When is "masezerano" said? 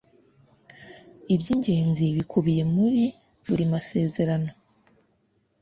3.73-4.51